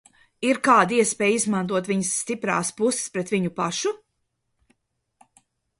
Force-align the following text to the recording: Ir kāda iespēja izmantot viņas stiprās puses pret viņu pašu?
Ir 0.47 0.59
kāda 0.67 0.95
iespēja 1.01 1.35
izmantot 1.41 1.89
viņas 1.91 2.15
stiprās 2.23 2.73
puses 2.81 3.13
pret 3.19 3.35
viņu 3.37 3.55
pašu? 3.61 3.95